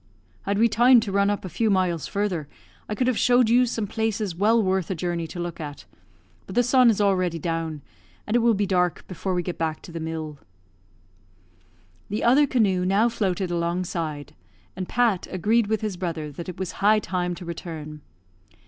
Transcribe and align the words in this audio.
"Had 0.47 0.57
we 0.57 0.67
time 0.67 0.99
to 1.01 1.11
run 1.11 1.29
up 1.29 1.45
a 1.45 1.47
few 1.47 1.69
miles 1.69 2.07
further, 2.07 2.47
I 2.89 2.95
could 2.95 3.05
have 3.05 3.19
showed 3.19 3.49
you 3.51 3.67
some 3.67 3.85
places 3.85 4.33
well 4.35 4.59
worth 4.63 4.89
a 4.89 4.95
journey 4.95 5.27
to 5.27 5.39
look 5.39 5.59
at; 5.61 5.85
but 6.47 6.55
the 6.55 6.63
sun 6.63 6.89
is 6.89 6.99
already 6.99 7.37
down, 7.37 7.83
and 8.25 8.35
it 8.35 8.39
will 8.39 8.55
be 8.55 8.65
dark 8.65 9.05
before 9.07 9.35
we 9.35 9.43
get 9.43 9.59
back 9.59 9.79
to 9.83 9.91
the 9.91 9.99
mill." 9.99 10.39
The 12.09 12.23
other 12.23 12.47
canoe 12.47 12.83
now 12.83 13.09
floated 13.09 13.51
alongside, 13.51 14.33
and 14.75 14.89
Pat 14.89 15.27
agreed 15.29 15.67
with 15.67 15.81
his 15.81 15.97
brother 15.97 16.31
that 16.31 16.49
it 16.49 16.57
was 16.57 16.71
high 16.81 16.97
time 16.97 17.35
to 17.35 17.45
return. 17.45 18.01